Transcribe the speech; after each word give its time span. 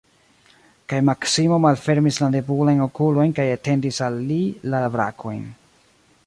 Kaj 0.93 1.01
Maksimo 1.09 1.59
malfermis 1.65 2.17
la 2.23 2.29
nebulajn 2.37 2.81
okulojn 2.87 3.37
kaj 3.41 3.47
etendis 3.59 4.01
al 4.07 4.19
li 4.31 4.41
la 4.73 4.81
brakojn. 4.97 5.47